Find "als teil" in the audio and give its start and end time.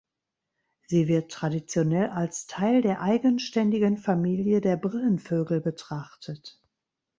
2.09-2.81